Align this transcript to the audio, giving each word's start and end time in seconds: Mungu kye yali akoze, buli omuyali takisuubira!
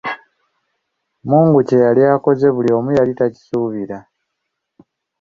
Mungu 1.29 1.59
kye 1.67 1.77
yali 1.85 2.01
akoze, 2.13 2.47
buli 2.55 2.69
omuyali 2.79 3.11
takisuubira! 3.19 3.97